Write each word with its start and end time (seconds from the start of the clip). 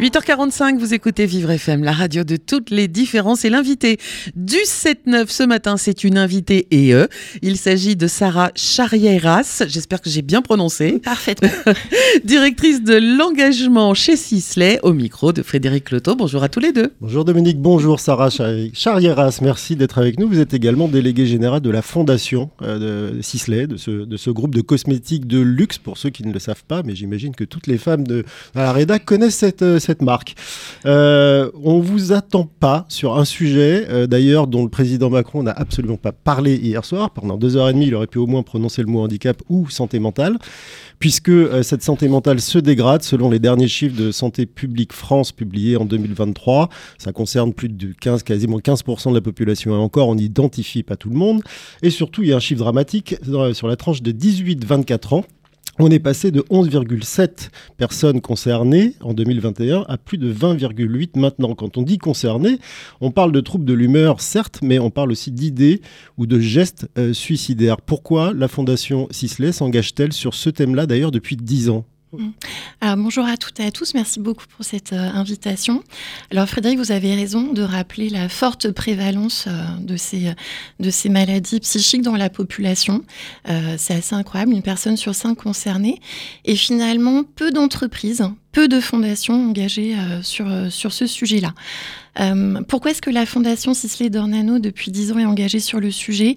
8h45, 0.00 0.78
vous 0.78 0.92
écoutez 0.92 1.24
Vivre 1.24 1.52
FM, 1.52 1.84
la 1.84 1.92
radio 1.92 2.24
de 2.24 2.34
toutes 2.34 2.70
les 2.70 2.88
différences. 2.88 3.44
Et 3.44 3.50
l'invité 3.50 3.98
du 4.34 4.56
7-9 4.56 5.28
ce 5.28 5.44
matin, 5.44 5.76
c'est 5.76 6.02
une 6.02 6.18
invitée 6.18 6.66
et 6.72 6.92
eux. 6.92 7.06
Il 7.42 7.56
s'agit 7.56 7.94
de 7.94 8.08
Sarah 8.08 8.50
Charrieras, 8.56 9.62
j'espère 9.68 10.00
que 10.00 10.10
j'ai 10.10 10.22
bien 10.22 10.42
prononcé. 10.42 10.98
Parfaitement. 10.98 11.48
Directrice 12.24 12.82
de 12.82 12.94
l'engagement 12.94 13.94
chez 13.94 14.16
Sisley, 14.16 14.80
au 14.82 14.92
micro 14.92 15.32
de 15.32 15.42
Frédéric 15.42 15.84
Cloteau. 15.84 16.16
Bonjour 16.16 16.42
à 16.42 16.48
tous 16.48 16.60
les 16.60 16.72
deux. 16.72 16.92
Bonjour 17.00 17.24
Dominique, 17.24 17.60
bonjour 17.60 18.00
Sarah 18.00 18.30
Charrieras, 18.30 19.38
merci 19.42 19.76
d'être 19.76 19.98
avec 19.98 20.18
nous. 20.18 20.28
Vous 20.28 20.40
êtes 20.40 20.54
également 20.54 20.88
déléguée 20.88 21.26
générale 21.26 21.60
de 21.60 21.70
la 21.70 21.82
fondation 21.82 22.50
euh, 22.62 23.12
de 23.12 23.22
Sisley, 23.22 23.68
de 23.68 23.76
ce, 23.76 23.92
de 23.92 24.16
ce 24.16 24.30
groupe 24.30 24.56
de 24.56 24.60
cosmétiques 24.60 25.28
de 25.28 25.38
luxe, 25.38 25.78
pour 25.78 25.98
ceux 25.98 26.10
qui 26.10 26.26
ne 26.26 26.32
le 26.32 26.40
savent 26.40 26.64
pas, 26.66 26.82
mais 26.82 26.96
j'imagine 26.96 27.32
que 27.32 27.44
toutes 27.44 27.68
les 27.68 27.78
femmes 27.78 28.04
de 28.04 28.24
la 28.56 28.72
Reda 28.72 28.98
connaissent 28.98 29.36
cette 29.36 29.62
euh, 29.62 29.78
cette 29.84 30.02
marque. 30.02 30.34
Euh, 30.86 31.50
on 31.62 31.80
vous 31.80 32.12
attend 32.12 32.48
pas 32.58 32.86
sur 32.88 33.16
un 33.16 33.24
sujet, 33.24 33.86
euh, 33.88 34.06
d'ailleurs, 34.06 34.46
dont 34.46 34.62
le 34.64 34.68
président 34.68 35.10
Macron 35.10 35.42
n'a 35.42 35.52
absolument 35.52 35.96
pas 35.96 36.12
parlé 36.12 36.56
hier 36.56 36.84
soir. 36.84 37.10
Pendant 37.10 37.36
deux 37.36 37.56
heures 37.56 37.68
et 37.68 37.72
demie, 37.72 37.86
il 37.86 37.94
aurait 37.94 38.06
pu 38.06 38.18
au 38.18 38.26
moins 38.26 38.42
prononcer 38.42 38.82
le 38.82 38.88
mot 38.88 39.02
handicap 39.02 39.40
ou 39.48 39.68
santé 39.68 39.98
mentale, 39.98 40.38
puisque 40.98 41.28
euh, 41.28 41.62
cette 41.62 41.82
santé 41.82 42.08
mentale 42.08 42.40
se 42.40 42.58
dégrade 42.58 43.02
selon 43.02 43.30
les 43.30 43.38
derniers 43.38 43.68
chiffres 43.68 43.96
de 43.96 44.10
Santé 44.10 44.46
publique 44.46 44.92
France 44.92 45.32
publiés 45.32 45.76
en 45.76 45.84
2023. 45.84 46.68
Ça 46.98 47.12
concerne 47.12 47.52
plus 47.52 47.68
de 47.68 47.92
15, 48.00 48.22
quasiment 48.22 48.58
15% 48.58 49.10
de 49.10 49.14
la 49.14 49.20
population 49.20 49.74
et 49.74 49.78
encore, 49.78 50.08
on 50.08 50.14
n'identifie 50.14 50.82
pas 50.82 50.96
tout 50.96 51.10
le 51.10 51.16
monde. 51.16 51.42
Et 51.82 51.90
surtout, 51.90 52.22
il 52.22 52.28
y 52.28 52.32
a 52.32 52.36
un 52.36 52.40
chiffre 52.40 52.60
dramatique 52.60 53.16
sur 53.52 53.68
la 53.68 53.76
tranche 53.76 54.02
de 54.02 54.12
18-24 54.12 55.14
ans. 55.14 55.24
On 55.80 55.90
est 55.90 55.98
passé 55.98 56.30
de 56.30 56.40
11,7 56.42 57.50
personnes 57.76 58.20
concernées 58.20 58.94
en 59.00 59.12
2021 59.12 59.84
à 59.88 59.98
plus 59.98 60.18
de 60.18 60.32
20,8 60.32 61.18
maintenant. 61.18 61.56
Quand 61.56 61.76
on 61.76 61.82
dit 61.82 61.98
concernées, 61.98 62.58
on 63.00 63.10
parle 63.10 63.32
de 63.32 63.40
troubles 63.40 63.64
de 63.64 63.74
l'humeur, 63.74 64.20
certes, 64.20 64.60
mais 64.62 64.78
on 64.78 64.90
parle 64.90 65.10
aussi 65.10 65.32
d'idées 65.32 65.80
ou 66.16 66.26
de 66.26 66.38
gestes 66.38 66.88
euh, 66.96 67.12
suicidaires. 67.12 67.80
Pourquoi 67.80 68.32
la 68.32 68.46
Fondation 68.46 69.08
Sisley 69.10 69.50
s'engage-t-elle 69.50 70.12
sur 70.12 70.34
ce 70.34 70.48
thème-là 70.48 70.86
d'ailleurs 70.86 71.10
depuis 71.10 71.36
10 71.36 71.70
ans? 71.70 71.84
Alors, 72.80 72.96
bonjour 72.96 73.24
à 73.24 73.36
toutes 73.36 73.60
et 73.60 73.64
à 73.64 73.70
tous, 73.70 73.94
merci 73.94 74.20
beaucoup 74.20 74.44
pour 74.46 74.64
cette 74.64 74.92
euh, 74.92 75.10
invitation. 75.14 75.82
Alors 76.30 76.48
Frédéric, 76.48 76.78
vous 76.78 76.92
avez 76.92 77.14
raison 77.14 77.52
de 77.52 77.62
rappeler 77.62 78.08
la 78.08 78.28
forte 78.28 78.70
prévalence 78.70 79.46
euh, 79.46 79.64
de, 79.80 79.96
ces, 80.90 81.08
maladies 81.08 81.60
psychiques 81.60 82.02
dans 82.02 82.16
la 82.16 82.30
population. 82.30 83.02
Euh, 83.48 83.76
c'est 83.78 83.94
assez 83.94 84.14
incroyable, 84.14 84.52
une 84.52 84.62
personne 84.62 84.96
sur 84.96 85.14
cinq 85.14 85.36
concernée. 85.36 86.00
Et 86.44 86.56
finalement, 86.56 87.22
peu 87.24 87.50
d'entreprises, 87.50 88.24
peu 88.52 88.68
de 88.68 88.80
fondations 88.80 89.48
engagées 89.48 89.96
sur, 90.22 90.46
sur 90.70 90.92
ce 90.92 91.06
sujet-là. 91.06 91.54
pourquoi 92.68 92.92
est-ce 92.92 93.02
que 93.02 93.10
la 93.10 93.26
fondation 93.26 93.74
Sisley 93.74 94.10
Dornano, 94.10 94.60
depuis 94.60 94.92
dix 94.92 95.10
ans, 95.10 95.18
est 95.18 95.24
engagée 95.24 95.58
sur 95.58 95.80
le 95.80 95.90
sujet? 95.90 96.36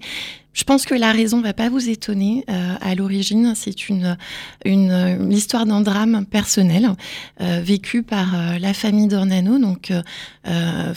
Je 0.58 0.64
pense 0.64 0.86
que 0.86 0.94
la 0.94 1.12
raison 1.12 1.40
va 1.40 1.52
pas 1.52 1.68
vous 1.68 1.88
étonner. 1.88 2.44
Euh, 2.50 2.74
à 2.80 2.94
l'origine, 2.94 3.52
c'est 3.54 3.88
une, 3.88 4.16
une, 4.64 5.28
l'histoire 5.28 5.66
d'un 5.66 5.82
drame 5.82 6.26
personnel 6.26 6.90
euh, 7.40 7.60
vécu 7.62 8.02
par 8.02 8.34
euh, 8.34 8.58
la 8.58 8.74
famille 8.74 9.06
Dornano, 9.06 9.58
donc 9.58 9.92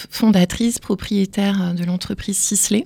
fondatrice, 0.09 0.79
propriétaire 0.79 1.73
de 1.73 1.83
l'entreprise 1.83 2.37
Sisley. 2.37 2.85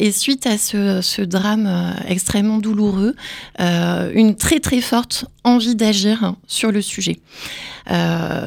et 0.00 0.10
suite 0.10 0.44
à 0.46 0.58
ce, 0.58 1.00
ce 1.00 1.22
drame 1.22 1.94
extrêmement 2.08 2.58
douloureux, 2.58 3.14
une 3.60 4.34
très 4.34 4.58
très 4.58 4.80
forte 4.80 5.26
envie 5.44 5.76
d'agir 5.76 6.34
sur 6.48 6.72
le 6.72 6.82
sujet. 6.82 7.20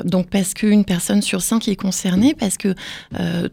donc 0.04 0.30
parce 0.32 0.54
qu'une 0.54 0.84
personne 0.84 1.22
sur 1.22 1.42
cinq 1.42 1.70
est 1.70 1.78
concernée, 1.78 2.36
parce 2.38 2.58
que 2.58 2.76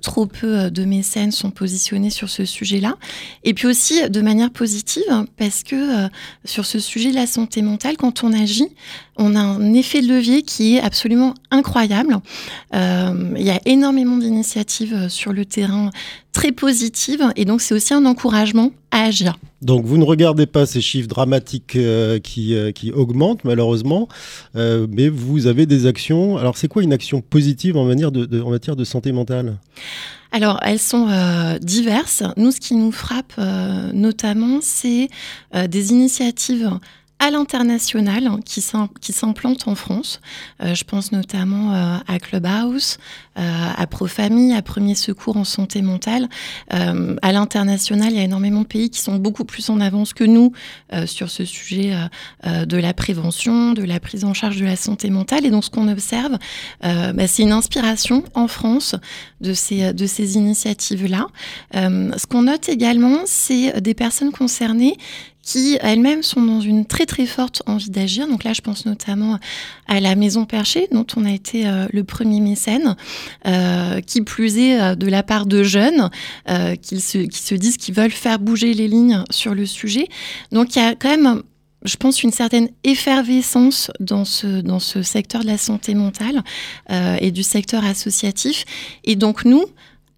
trop 0.02 0.26
peu 0.26 0.68
de 0.68 0.84
mécènes 0.84 1.30
sont 1.30 1.52
positionnés 1.52 2.10
sur 2.10 2.28
ce 2.28 2.44
sujet-là, 2.44 2.96
et 3.44 3.54
puis 3.54 3.59
aussi 3.66 4.08
de 4.08 4.20
manière 4.20 4.50
positive, 4.50 5.26
parce 5.36 5.62
que 5.62 6.04
euh, 6.04 6.08
sur 6.44 6.64
ce 6.66 6.78
sujet 6.78 7.10
de 7.10 7.14
la 7.14 7.26
santé 7.26 7.62
mentale, 7.62 7.96
quand 7.96 8.24
on 8.24 8.32
agit, 8.32 8.68
on 9.16 9.34
a 9.34 9.40
un 9.40 9.74
effet 9.74 10.02
de 10.02 10.08
levier 10.08 10.42
qui 10.42 10.76
est 10.76 10.80
absolument 10.80 11.34
incroyable. 11.50 12.18
Euh, 12.74 13.34
il 13.36 13.42
y 13.42 13.50
a 13.50 13.60
énormément 13.66 14.16
d'initiatives 14.16 14.94
euh, 14.94 15.08
sur 15.08 15.32
le 15.32 15.44
terrain 15.44 15.90
très 16.32 16.52
positives, 16.52 17.24
et 17.36 17.44
donc 17.44 17.60
c'est 17.60 17.74
aussi 17.74 17.92
un 17.92 18.06
encouragement 18.06 18.70
à 18.90 19.04
agir. 19.04 19.38
Donc 19.62 19.84
vous 19.84 19.98
ne 19.98 20.04
regardez 20.04 20.46
pas 20.46 20.64
ces 20.64 20.80
chiffres 20.80 21.08
dramatiques 21.08 21.76
qui, 22.22 22.54
qui, 22.74 22.92
augmentent 22.92 23.44
malheureusement, 23.44 24.08
mais 24.54 25.08
vous 25.08 25.48
avez 25.48 25.66
des 25.66 25.86
actions. 25.86 26.38
Alors 26.38 26.56
c'est 26.56 26.68
quoi 26.68 26.82
une 26.82 26.92
action 26.92 27.20
positive 27.20 27.76
en 27.76 27.84
matière 27.84 28.10
de 28.12 28.84
santé 28.84 29.12
mentale? 29.12 29.58
Alors, 30.32 30.60
elles 30.62 30.78
sont 30.78 31.08
euh, 31.08 31.58
diverses. 31.58 32.22
Nous, 32.36 32.52
ce 32.52 32.60
qui 32.60 32.74
nous 32.74 32.92
frappe 32.92 33.32
euh, 33.38 33.90
notamment, 33.92 34.60
c'est 34.62 35.08
euh, 35.54 35.66
des 35.66 35.90
initiatives 35.90 36.70
à 37.20 37.30
l'international 37.30 38.26
hein, 38.26 38.40
qui 38.44 38.62
s'implantent 39.12 39.68
en 39.68 39.74
France. 39.74 40.20
Euh, 40.62 40.74
je 40.74 40.84
pense 40.84 41.12
notamment 41.12 41.74
euh, 41.74 41.96
à 42.08 42.18
Clubhouse, 42.18 42.96
euh, 43.38 43.68
à 43.76 43.86
Profamille, 43.86 44.56
à 44.56 44.62
Premier 44.62 44.94
Secours 44.94 45.36
en 45.36 45.44
santé 45.44 45.82
mentale. 45.82 46.28
à 46.70 47.32
l'international, 47.32 48.10
il 48.10 48.16
y 48.16 48.20
a 48.20 48.24
énormément 48.24 48.62
de 48.62 48.66
pays 48.66 48.88
qui 48.88 49.00
sont 49.00 49.16
beaucoup 49.16 49.44
plus 49.44 49.68
en 49.68 49.80
avance 49.80 50.14
que 50.14 50.24
nous 50.24 50.52
sur 51.06 51.30
ce 51.30 51.44
sujet 51.44 51.94
de 52.44 52.76
la 52.76 52.94
prévention, 52.94 53.72
de 53.72 53.82
la 53.82 54.00
prise 54.00 54.24
en 54.24 54.32
charge 54.32 54.58
de 54.58 54.64
la 54.64 54.76
santé 54.76 55.10
mentale. 55.10 55.44
Et 55.44 55.50
donc, 55.50 55.64
ce 55.64 55.70
qu'on 55.70 55.88
observe, 55.88 56.38
bah, 56.82 57.26
c'est 57.26 57.42
une 57.42 57.52
inspiration 57.52 58.24
en 58.34 58.48
France 58.48 58.94
de 59.40 59.52
ces 59.52 60.36
initiatives-là. 60.36 61.26
ce 61.74 62.26
qu'on 62.26 62.42
note 62.42 62.68
également, 62.68 63.18
c'est 63.26 63.80
des 63.80 63.94
personnes 63.94 64.32
concernées 64.32 64.96
qui 65.50 65.78
elles-mêmes 65.80 66.22
sont 66.22 66.42
dans 66.42 66.60
une 66.60 66.86
très 66.86 67.06
très 67.06 67.26
forte 67.26 67.64
envie 67.66 67.90
d'agir. 67.90 68.28
Donc 68.28 68.44
là, 68.44 68.52
je 68.52 68.60
pense 68.60 68.86
notamment 68.86 69.40
à 69.88 69.98
la 69.98 70.14
Maison 70.14 70.44
Perchée, 70.44 70.86
dont 70.92 71.06
on 71.16 71.24
a 71.24 71.32
été 71.32 71.66
euh, 71.66 71.88
le 71.92 72.04
premier 72.04 72.38
mécène, 72.38 72.94
euh, 73.48 74.00
qui 74.00 74.22
plus 74.22 74.58
est 74.58 74.80
euh, 74.80 74.94
de 74.94 75.08
la 75.08 75.24
part 75.24 75.46
de 75.46 75.64
jeunes 75.64 76.08
qui, 76.82 77.00
se, 77.00 77.18
qui 77.18 77.38
se 77.38 77.56
disent 77.56 77.78
qu'ils 77.78 77.94
veulent 77.94 78.12
faire 78.12 78.38
bouger 78.38 78.74
les 78.74 78.86
lignes 78.86 79.24
sur 79.30 79.56
le 79.56 79.66
sujet. 79.66 80.06
Donc 80.52 80.76
il 80.76 80.82
y 80.82 80.84
a 80.84 80.94
quand 80.94 81.10
même 81.10 81.42
je 81.82 81.96
pense, 81.96 82.22
une 82.22 82.30
certaine 82.30 82.68
effervescence 82.84 83.90
dans 84.00 84.26
ce, 84.26 84.60
dans 84.60 84.80
ce 84.80 85.02
secteur 85.02 85.40
de 85.40 85.46
la 85.46 85.56
santé 85.56 85.94
mentale 85.94 86.44
et 86.90 87.30
du 87.30 87.42
secteur 87.42 87.86
associatif. 87.86 88.66
Et 89.04 89.16
donc, 89.16 89.46
nous, 89.46 89.64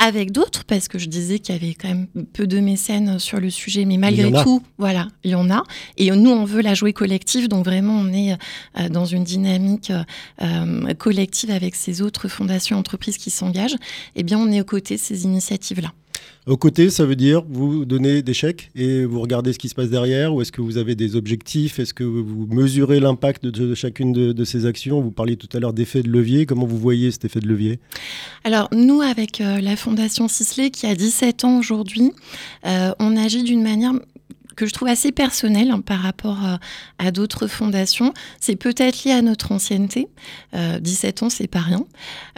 avec 0.03 0.33
d'autres, 0.33 0.65
parce 0.65 0.89
que 0.89 0.99
je 0.99 1.07
disais 1.07 1.39
qu'il 1.39 1.55
y 1.55 1.59
avait 1.59 1.75
quand 1.75 1.87
même 1.87 2.09
peu 2.33 2.49
de 2.49 2.59
mécènes 2.59 3.21
sur 3.21 3.39
le 3.39 3.51
sujet, 3.51 3.85
mais 3.85 3.99
malgré 3.99 4.33
tout, 4.43 4.61
voilà, 4.77 5.07
il 5.23 5.31
y 5.31 5.35
en 5.37 5.49
a. 5.49 5.63
Et 5.97 6.11
nous, 6.11 6.31
on 6.31 6.45
veut 6.45 6.61
la 6.61 6.75
jouer 6.75 6.93
collective, 6.93 7.47
donc 7.49 7.65
vraiment, 7.65 7.95
on 7.95 8.13
est 8.13 8.33
euh, 8.79 8.89
dans 8.89 9.05
une 9.05 9.23
dynamique 9.23 9.93
euh, 10.43 10.95
collective 10.95 11.53
avec 11.53 11.77
ces 11.77 12.03
autres 12.03 12.27
fondations, 12.27 12.77
entreprises 12.77 13.17
qui 13.17 13.31
s'engagent. 13.31 13.77
Eh 14.17 14.25
bien, 14.25 14.39
on 14.39 14.51
est 14.51 14.61
aux 14.61 14.65
côtés 14.65 14.97
de 14.97 15.01
ces 15.01 15.23
initiatives-là. 15.23 15.93
Au 16.47 16.57
côté, 16.57 16.91
ça 16.91 17.05
veut 17.05 17.15
dire 17.15 17.43
vous 17.49 17.85
donnez 17.85 18.23
des 18.23 18.35
chèques 18.35 18.71
et 18.75 19.05
vous 19.05 19.21
regardez 19.21 19.53
ce 19.53 19.59
qui 19.59 19.69
se 19.69 19.75
passe 19.75 19.91
derrière 19.91 20.35
ou 20.35 20.43
est-ce 20.43 20.51
que 20.51 20.61
vous 20.61 20.77
avez 20.77 20.97
des 20.97 21.15
objectifs? 21.15 21.79
Est-ce 21.79 21.95
que 21.95 22.03
vous 22.03 22.47
mesurez 22.51 22.99
l'impact 22.99 23.47
de, 23.47 23.75
chacune 23.75 24.13
de, 24.13 24.45
ces 24.45 24.67
actions? 24.67 25.01
Vous 25.01 25.13
parliez 25.13 25.37
tout 25.37 25.49
à 25.57 25.61
l'heure 25.61 25.73
d'effet 25.73 26.03
de 26.03 26.09
levier. 26.09 26.47
Comment 26.47 26.67
vous 26.67 26.79
voyez 26.79 27.11
cet 27.13 27.25
effet 27.25 27.41
de 27.41 27.47
levier? 27.47 27.79
Alors, 28.43 28.69
nous, 28.73 29.03
avec 29.03 29.41
euh, 29.41 29.61
la 29.61 29.77
Fondation 29.77 30.27
Sisley, 30.27 30.71
qui 30.71 30.87
a 30.87 30.97
17 30.97 31.45
ans 31.45 31.59
aujourd'hui, 31.59 32.13
euh, 32.67 32.93
on 32.99 33.17
agit 33.17 33.45
d'une 33.45 33.63
manière 33.63 33.93
que 34.57 34.67
je 34.67 34.73
trouve 34.73 34.89
assez 34.89 35.13
personnel 35.13 35.71
hein, 35.71 35.81
par 35.81 36.01
rapport 36.01 36.45
euh, 36.45 36.57
à, 36.99 37.11
d'autres 37.11 37.47
fondations. 37.47 38.13
C'est 38.41 38.57
peut-être 38.57 39.05
lié 39.05 39.13
à 39.13 39.23
notre 39.23 39.53
ancienneté. 39.53 40.09
17 40.53 41.23
euh, 41.23 41.27
ans, 41.27 41.31
c'est 41.31 41.47
pas 41.47 41.61
rien. 41.61 41.85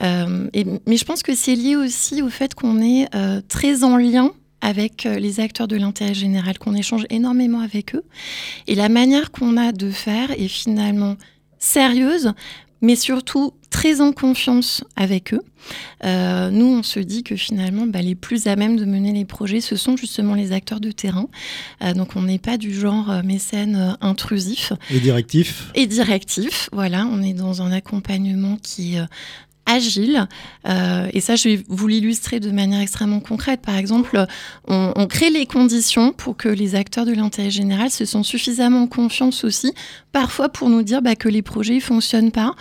Euh, 0.02 0.48
mais 0.86 0.96
je 0.96 1.04
pense 1.04 1.22
que 1.22 1.34
c'est 1.34 1.54
lié 1.54 1.76
aussi 1.76 2.22
au 2.22 2.28
fait 2.28 2.54
qu'on 2.54 2.80
est 2.80 3.08
très 3.48 3.84
en 3.84 3.96
lien 3.96 4.32
avec 4.60 5.04
les 5.04 5.40
acteurs 5.40 5.68
de 5.68 5.76
l'intérêt 5.76 6.14
général, 6.14 6.58
qu'on 6.58 6.74
échange 6.74 7.04
énormément 7.10 7.60
avec 7.60 7.94
eux. 7.94 8.04
Et 8.66 8.74
la 8.74 8.88
manière 8.88 9.30
qu'on 9.30 9.56
a 9.56 9.72
de 9.72 9.90
faire 9.90 10.30
est 10.30 10.48
finalement 10.48 11.16
sérieuse, 11.58 12.32
mais 12.84 12.96
surtout 12.96 13.54
très 13.70 14.00
en 14.00 14.12
confiance 14.12 14.84
avec 14.94 15.32
eux. 15.32 15.42
Euh, 16.04 16.50
nous, 16.50 16.66
on 16.66 16.82
se 16.82 17.00
dit 17.00 17.22
que 17.24 17.34
finalement, 17.34 17.86
bah, 17.86 18.02
les 18.02 18.14
plus 18.14 18.46
à 18.46 18.56
même 18.56 18.76
de 18.76 18.84
mener 18.84 19.12
les 19.12 19.24
projets, 19.24 19.62
ce 19.62 19.74
sont 19.74 19.96
justement 19.96 20.34
les 20.34 20.52
acteurs 20.52 20.80
de 20.80 20.92
terrain. 20.92 21.28
Euh, 21.82 21.94
donc, 21.94 22.14
on 22.14 22.22
n'est 22.22 22.38
pas 22.38 22.58
du 22.58 22.74
genre 22.74 23.10
euh, 23.10 23.22
mécène 23.22 23.96
intrusif 24.02 24.74
Et 24.90 25.00
directif 25.00 25.72
et 25.74 25.86
directif. 25.86 26.68
Voilà, 26.72 27.08
on 27.10 27.22
est 27.22 27.32
dans 27.32 27.62
un 27.62 27.72
accompagnement 27.72 28.58
qui 28.62 28.96
est 28.96 29.02
agile. 29.66 30.26
Euh, 30.68 31.08
et 31.12 31.20
ça, 31.20 31.36
je 31.36 31.48
vais 31.48 31.64
vous 31.68 31.88
l'illustrer 31.88 32.40
de 32.40 32.50
manière 32.50 32.80
extrêmement 32.80 33.20
concrète. 33.20 33.60
Par 33.62 33.76
exemple, 33.76 34.26
on, 34.68 34.92
on 34.96 35.06
crée 35.06 35.30
les 35.30 35.46
conditions 35.46 36.12
pour 36.12 36.36
que 36.36 36.48
les 36.48 36.74
acteurs 36.74 37.06
de 37.06 37.12
l'intérêt 37.12 37.50
général 37.50 37.90
se 37.90 38.04
sentent 38.04 38.24
suffisamment 38.24 38.82
en 38.82 38.86
confiance 38.86 39.44
aussi, 39.44 39.72
parfois 40.12 40.48
pour 40.48 40.68
nous 40.68 40.82
dire 40.82 41.02
bah, 41.02 41.16
que 41.16 41.28
les 41.28 41.42
projets 41.42 41.76
ne 41.76 41.80
fonctionnent 41.80 42.32
pas, 42.32 42.54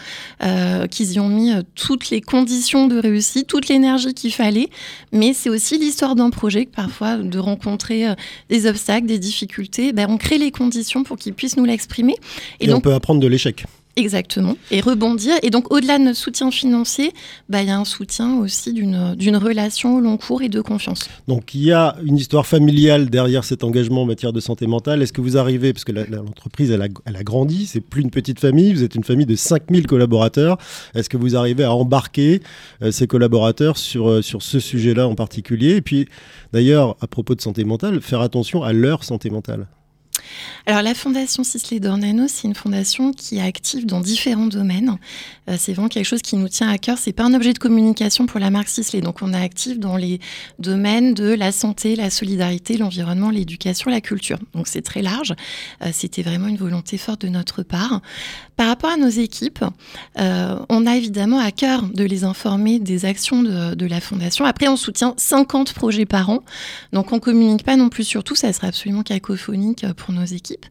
euh, 0.43 0.87
qu'ils 0.87 1.13
y 1.13 1.19
ont 1.19 1.29
mis 1.29 1.51
euh, 1.51 1.61
toutes 1.75 2.09
les 2.09 2.21
conditions 2.21 2.87
de 2.87 2.97
réussite, 2.97 3.47
toute 3.47 3.67
l'énergie 3.67 4.13
qu'il 4.13 4.33
fallait. 4.33 4.69
Mais 5.11 5.33
c'est 5.33 5.49
aussi 5.49 5.77
l'histoire 5.77 6.15
d'un 6.15 6.29
projet, 6.29 6.65
que 6.65 6.71
parfois, 6.71 7.17
de 7.17 7.39
rencontrer 7.39 8.05
des 8.49 8.65
obstacles, 8.65 9.07
des 9.07 9.19
difficultés. 9.19 9.93
bah, 9.93 10.05
on 10.07 10.17
crée 10.17 10.37
les 10.37 10.51
conditions 10.51 11.03
pour 11.03 11.17
qu'ils 11.17 11.33
puissent 11.33 11.57
nous 11.57 11.65
l'exprimer. 11.65 12.15
Et, 12.59 12.71
on 12.73 12.81
peut 12.81 12.93
apprendre 12.93 13.19
de 13.19 13.27
l'échec. 13.27 13.65
Exactement, 13.95 14.57
et 14.71 14.81
rebondir. 14.81 15.35
Et 15.43 15.51
donc, 15.51 15.71
au-delà 15.71 15.99
de 15.99 16.03
notre 16.03 16.17
soutien 16.17 16.49
financier, 16.49 17.13
bah, 17.47 17.61
il 17.61 17.67
y 17.67 17.71
a 17.71 17.77
un 17.77 17.85
soutien 17.85 18.39
aussi 18.39 18.73
d'une 18.73 19.37
relation 19.37 19.97
au 19.97 19.99
long 19.99 20.17
cours 20.17 20.41
et 20.41 20.49
de 20.49 20.61
confiance. 20.61 21.07
Donc 21.27 21.53
il 21.53 21.63
y 21.63 21.71
a 21.71 21.95
une 22.03 22.17
histoire 22.17 22.47
familiale 22.47 23.09
derrière 23.09 23.43
cet 23.43 23.63
engagement 23.63 24.01
en 24.01 24.05
matière 24.05 24.33
de 24.33 24.39
santé 24.39 24.65
mentale. 24.65 25.01
Est-ce 25.03 25.13
que 25.13 25.21
vous 25.21 25.37
arrivez, 25.37 25.73
parce 25.73 25.83
que 25.83 25.91
l'entreprise 25.91 26.71
elle 26.71 26.89
elle 27.05 27.15
a 27.15 27.23
grandi, 27.23 27.67
c'est 27.67 27.81
plus 27.81 28.01
une 28.01 28.09
petite 28.09 28.39
famille, 28.39 28.73
vous 28.73 28.83
êtes 28.83 28.95
une 28.95 29.03
famille 29.03 29.27
de 29.27 29.35
5000 29.35 29.85
collaborateurs. 29.85 30.57
Est-ce 30.95 31.09
que 31.09 31.17
vous 31.17 31.35
arrivez 31.35 31.63
à 31.63 31.73
embarquer 31.73 32.41
euh, 32.81 32.91
ces 32.91 33.05
collaborateurs 33.05 33.77
sur, 33.77 34.09
euh, 34.09 34.21
sur 34.21 34.41
ce 34.41 34.59
sujet-là 34.59 35.07
en 35.07 35.15
particulier? 35.15 35.75
Et 35.75 35.81
puis 35.81 36.07
d'ailleurs, 36.51 36.97
à 37.01 37.07
propos 37.07 37.35
de 37.35 37.41
santé 37.41 37.63
mentale, 37.63 38.01
faire 38.01 38.21
attention 38.21 38.63
à 38.63 38.73
leur 38.73 39.03
santé 39.03 39.29
mentale. 39.29 39.67
Alors, 40.65 40.81
la 40.81 40.93
Fondation 40.93 41.43
Sisley 41.43 41.79
Dornano, 41.79 42.27
c'est 42.27 42.47
une 42.47 42.55
fondation 42.55 43.11
qui 43.11 43.37
est 43.37 43.41
active 43.41 43.85
dans 43.85 43.99
différents 43.99 44.47
domaines. 44.47 44.97
Euh, 45.49 45.55
c'est 45.57 45.73
vraiment 45.73 45.89
quelque 45.89 46.05
chose 46.05 46.21
qui 46.21 46.37
nous 46.37 46.49
tient 46.49 46.69
à 46.69 46.77
cœur. 46.77 46.97
C'est 46.97 47.11
pas 47.13 47.23
un 47.23 47.33
objet 47.33 47.53
de 47.53 47.59
communication 47.59 48.25
pour 48.25 48.39
la 48.39 48.49
marque 48.49 48.69
Sisley. 48.69 49.01
Donc, 49.01 49.21
on 49.21 49.33
est 49.33 49.41
actif 49.41 49.79
dans 49.79 49.97
les 49.97 50.19
domaines 50.59 51.13
de 51.13 51.33
la 51.33 51.51
santé, 51.51 51.95
la 51.95 52.09
solidarité, 52.09 52.77
l'environnement, 52.77 53.29
l'éducation, 53.29 53.91
la 53.91 54.01
culture. 54.01 54.39
Donc, 54.53 54.67
c'est 54.67 54.81
très 54.81 55.01
large. 55.01 55.33
Euh, 55.81 55.89
C'était 55.91 56.21
vraiment 56.21 56.47
une 56.47 56.57
volonté 56.57 56.97
forte 56.97 57.21
de 57.21 57.29
notre 57.29 57.63
part. 57.63 58.01
Par 58.55 58.67
rapport 58.67 58.91
à 58.91 58.97
nos 58.97 59.09
équipes, 59.09 59.65
euh, 60.19 60.59
on 60.69 60.85
a 60.85 60.95
évidemment 60.95 61.39
à 61.39 61.51
cœur 61.51 61.83
de 61.83 62.03
les 62.03 62.23
informer 62.23 62.79
des 62.79 63.05
actions 63.05 63.41
de, 63.41 63.85
la 63.85 63.99
Fondation. 63.99 64.45
Après, 64.45 64.67
on 64.67 64.77
soutient 64.77 65.13
50 65.17 65.73
projets 65.73 66.05
par 66.05 66.29
an. 66.29 66.43
Donc, 66.93 67.11
on 67.11 67.19
communique 67.19 67.63
pas 67.63 67.75
non 67.75 67.89
plus 67.89 68.03
sur 68.03 68.23
tout. 68.23 68.35
Ça 68.35 68.53
serait 68.53 68.67
absolument 68.67 69.03
cacophonique 69.03 69.83
euh, 69.83 69.93
pour 70.13 70.21
nos 70.21 70.25
équipes. 70.25 70.65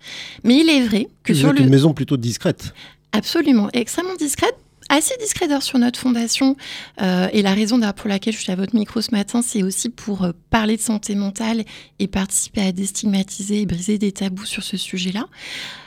Mais 0.44 0.58
il 0.58 0.68
est 0.68 0.86
vrai 0.86 1.08
que 1.24 1.32
vous 1.32 1.40
sur 1.40 1.50
êtes 1.50 1.58
le... 1.58 1.64
une 1.64 1.70
maison 1.70 1.92
plutôt 1.92 2.16
discrète. 2.16 2.74
Absolument, 3.12 3.68
extrêmement 3.72 4.16
discrète. 4.16 4.56
Assez 4.88 5.14
discrète 5.18 5.48
d'ailleurs 5.48 5.62
sur 5.62 5.78
notre 5.78 5.98
fondation. 5.98 6.56
Euh, 7.00 7.28
et 7.32 7.40
la 7.40 7.54
raison 7.54 7.80
pour 7.92 8.08
laquelle 8.08 8.34
je 8.34 8.40
suis 8.40 8.52
à 8.52 8.56
votre 8.56 8.74
micro 8.74 9.00
ce 9.00 9.10
matin, 9.12 9.40
c'est 9.40 9.62
aussi 9.62 9.88
pour 9.88 10.24
euh, 10.24 10.32
parler 10.50 10.76
de 10.76 10.82
santé 10.82 11.14
mentale 11.14 11.64
et 11.98 12.08
participer 12.08 12.62
à 12.62 12.72
déstigmatiser 12.72 13.62
et 13.62 13.66
briser 13.66 13.96
des 13.96 14.12
tabous 14.12 14.44
sur 14.44 14.62
ce 14.62 14.76
sujet-là. 14.76 15.26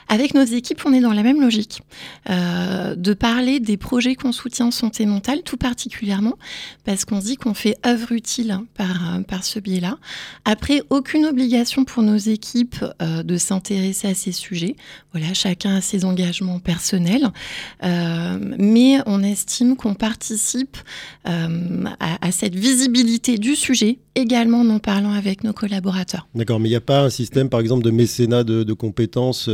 Avec 0.08 0.34
nos 0.34 0.44
équipes, 0.44 0.82
on 0.84 0.92
est 0.92 1.00
dans 1.00 1.12
la 1.12 1.22
même 1.22 1.40
logique, 1.40 1.82
euh, 2.30 2.94
de 2.94 3.14
parler 3.14 3.60
des 3.60 3.76
projets 3.76 4.14
qu'on 4.14 4.32
soutient 4.32 4.66
en 4.66 4.70
santé 4.70 5.04
mentale, 5.06 5.42
tout 5.44 5.56
particulièrement, 5.56 6.34
parce 6.84 7.04
qu'on 7.04 7.18
dit 7.18 7.36
qu'on 7.36 7.54
fait 7.54 7.76
œuvre 7.84 8.12
utile 8.12 8.60
par, 8.74 9.20
par 9.26 9.44
ce 9.44 9.58
biais-là. 9.58 9.98
Après, 10.44 10.82
aucune 10.90 11.26
obligation 11.26 11.84
pour 11.84 12.02
nos 12.02 12.16
équipes 12.16 12.84
euh, 13.02 13.22
de 13.22 13.36
s'intéresser 13.36 14.08
à 14.08 14.14
ces 14.14 14.32
sujets. 14.32 14.76
Voilà, 15.12 15.34
chacun 15.34 15.76
a 15.76 15.80
ses 15.80 16.04
engagements 16.04 16.60
personnels, 16.60 17.30
Euh, 17.82 18.38
mais 18.58 18.98
on 19.06 19.22
estime 19.22 19.76
qu'on 19.76 19.94
participe 19.94 20.76
à, 21.24 22.32
cette 22.32 22.54
visibilité 22.54 23.38
du 23.38 23.56
sujet, 23.56 23.98
également 24.14 24.60
en 24.60 24.70
en 24.70 24.78
parlant 24.78 25.12
avec 25.12 25.44
nos 25.44 25.52
collaborateurs. 25.52 26.28
D'accord, 26.34 26.60
mais 26.60 26.68
il 26.68 26.72
n'y 26.72 26.76
a 26.76 26.80
pas 26.80 27.02
un 27.02 27.10
système, 27.10 27.48
par 27.48 27.60
exemple, 27.60 27.84
de 27.84 27.90
mécénat 27.90 28.44
de, 28.44 28.72
compétences 28.72 29.48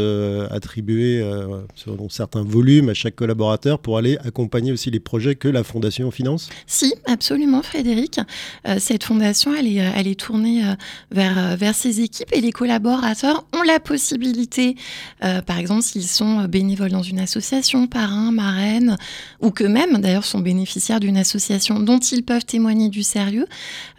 attribué 0.50 1.20
euh, 1.20 1.60
selon 1.74 2.08
certains 2.08 2.42
volumes 2.42 2.88
à 2.88 2.94
chaque 2.94 3.14
collaborateur 3.16 3.78
pour 3.78 3.98
aller 3.98 4.18
accompagner 4.24 4.72
aussi 4.72 4.90
les 4.90 5.00
projets 5.00 5.34
que 5.34 5.48
la 5.48 5.64
fondation 5.64 6.10
finance 6.10 6.48
Si, 6.66 6.94
absolument, 7.06 7.62
Frédéric. 7.62 8.20
Euh, 8.66 8.76
cette 8.78 9.04
fondation, 9.04 9.54
elle 9.54 9.66
est, 9.66 9.80
euh, 9.80 9.90
elle 9.94 10.06
est 10.06 10.18
tournée 10.18 10.64
euh, 10.64 10.74
vers, 11.10 11.38
euh, 11.38 11.56
vers 11.56 11.74
ses 11.74 12.00
équipes 12.00 12.28
et 12.32 12.40
les 12.40 12.52
collaborateurs 12.52 13.44
ont 13.52 13.62
la 13.62 13.80
possibilité, 13.80 14.76
euh, 15.24 15.40
par 15.42 15.58
exemple, 15.58 15.82
s'ils 15.82 16.08
sont 16.08 16.44
bénévoles 16.44 16.90
dans 16.90 17.02
une 17.02 17.18
association, 17.20 17.86
parrain, 17.86 18.32
marraine, 18.32 18.96
ou 19.40 19.50
que 19.50 19.64
même, 19.64 20.00
d'ailleurs, 20.00 20.24
sont 20.24 20.40
bénéficiaires 20.40 21.00
d'une 21.00 21.16
association 21.16 21.80
dont 21.80 21.98
ils 21.98 22.22
peuvent 22.22 22.44
témoigner 22.44 22.88
du 22.88 23.02
sérieux. 23.02 23.46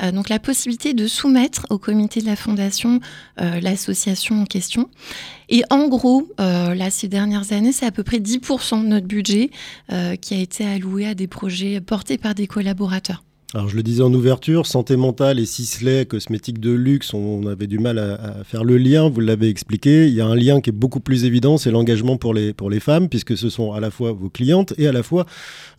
Euh, 0.02 0.12
donc, 0.12 0.30
la 0.30 0.40
possibilité 0.40 0.94
de 0.94 1.08
soumettre 1.08 1.66
au 1.70 1.78
comité 1.78 2.22
de 2.22 2.26
la 2.26 2.36
fondation 2.36 3.00
euh, 3.42 3.60
l'association 3.62 4.42
en 4.42 4.46
question. 4.46 4.90
Et 5.50 5.64
en 5.70 5.88
gros, 5.88 6.28
euh, 6.40 6.74
là, 6.74 6.90
ces 6.90 7.08
dernières 7.08 7.52
années, 7.54 7.72
c'est 7.72 7.86
à 7.86 7.92
peu 7.92 8.04
près 8.04 8.20
10% 8.20 8.84
de 8.84 8.88
notre 8.88 9.08
budget 9.08 9.50
euh, 9.92 10.16
qui 10.16 10.34
a 10.34 10.38
été 10.38 10.66
alloué 10.66 11.06
à 11.06 11.16
des 11.16 11.28
projets 11.28 11.82
portés 11.82 12.18
par 12.18 12.36
des 12.36 12.48
collaborateurs. 12.48 13.24
Alors 13.56 13.70
je 13.70 13.76
le 13.76 13.84
disais 13.84 14.02
en 14.02 14.12
ouverture, 14.12 14.66
santé 14.66 14.96
mentale 14.96 15.40
et 15.40 15.46
Sisley, 15.46 16.06
cosmétiques 16.08 16.60
de 16.60 16.72
luxe, 16.72 17.14
on 17.14 17.46
avait 17.46 17.68
du 17.68 17.78
mal 17.78 18.00
à, 18.00 18.14
à 18.16 18.44
faire 18.44 18.64
le 18.64 18.78
lien, 18.80 19.10
vous 19.10 19.20
l'avez 19.20 19.48
expliqué. 19.48 20.08
Il 20.08 20.14
y 20.16 20.22
a 20.22 20.26
un 20.26 20.34
lien 20.36 20.60
qui 20.60 20.72
est 20.72 20.74
beaucoup 20.74 21.00
plus 21.00 21.24
évident, 21.26 21.60
c'est 21.60 21.70
l'engagement 21.70 22.18
pour 22.18 22.34
les, 22.34 22.52
pour 22.52 22.72
les 22.72 22.80
femmes, 22.80 23.10
puisque 23.10 23.38
ce 23.38 23.50
sont 23.50 23.72
à 23.72 23.80
la 23.80 23.92
fois 23.92 24.12
vos 24.12 24.30
clientes 24.30 24.74
et 24.80 24.88
à 24.88 24.92
la 24.92 25.04
fois 25.04 25.28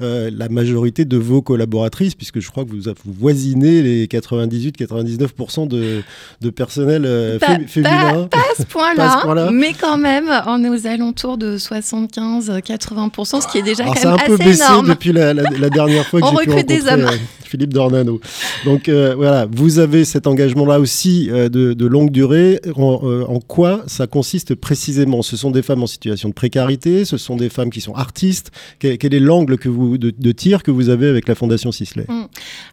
euh, 0.03 0.31
la 0.32 0.49
majorité 0.49 1.05
de 1.05 1.17
vos 1.17 1.43
collaboratrices, 1.43 2.15
puisque 2.15 2.38
je 2.38 2.49
crois 2.49 2.65
que 2.65 2.71
vous, 2.71 2.82
vous 3.05 3.12
voisinez 3.12 3.82
les 3.82 4.06
98-99% 4.06 5.67
de, 5.67 6.03
de 6.43 6.50
personnel 6.50 7.03
euh, 7.05 7.41
Pas- 7.41 7.56
fé- 7.59 7.67
féminin. 7.67 8.29
Pas 8.31 8.38
à 8.38 8.43
ce 8.56 8.62
Pas 8.62 8.62
à 8.62 8.67
point-là, 8.94 9.17
ce 9.19 9.25
point-là. 9.25 9.50
mais 9.53 9.73
quand 9.73 9.99
même, 9.99 10.31
on 10.47 10.62
est 10.62 10.69
aux 10.69 10.87
alentours 10.87 11.38
de 11.38 11.59
75-80%, 11.59 13.43
ce 13.43 13.49
qui 13.49 13.59
est 13.59 13.62
déjà 13.62 13.82
Alors 13.82 13.94
quand 13.97 14.00
c'est 14.00 14.06
même 14.06 14.15
un 14.15 14.26
peu 14.26 14.35
assez 14.35 14.44
baissé 14.44 14.62
énorme. 14.62 14.88
depuis 14.88 15.12
la, 15.12 15.35
la- 15.35 15.50
la 15.50 15.71
dernière 15.71 16.06
fois 16.06 16.21
que 16.21 16.26
j'ai 16.26 16.32
pu 16.44 16.50
recrute 16.50 16.69
des 16.69 16.79
rencontrer 16.79 17.03
hommes. 17.05 17.19
Philippe 17.55 17.73
Dornano. 17.73 18.21
Donc 18.65 18.89
euh, 18.89 19.15
voilà, 19.15 19.47
vous 19.49 19.79
avez 19.79 20.05
cet 20.05 20.27
engagement-là 20.27 20.81
aussi 20.81 21.31
euh, 21.31 21.49
de, 21.49 21.87
longue 21.87 22.11
durée. 22.11 22.61
En, 22.75 22.99
euh, 23.05 23.25
en 23.29 23.39
quoi 23.39 23.85
ça 23.87 24.09
consiste 24.09 24.56
précisément? 24.56 25.23
Ce 25.23 25.37
sont 25.37 25.53
des 25.53 25.62
femmes 25.62 25.85
en 25.85 25.87
situation 25.87 26.31
de 26.31 26.35
précarité, 26.35 27.05
ce 27.05 27.17
sont 27.17 27.37
des 27.37 27.49
femmes 27.49 27.71
qui 27.71 27.81
sont 27.81 27.95
artistes. 27.95 28.50
Quel, 28.81 29.14
est 29.14 29.21
l'angle 29.21 29.57
que 29.57 29.69
vous 29.69 29.99
de, 29.99 30.33
tir 30.33 30.64
que 30.64 30.73
vous 30.73 30.88
avez 30.88 31.07
avec 31.07 31.28
la 31.28 31.37
Fondation 31.37 31.71
Sisley? 31.71 32.07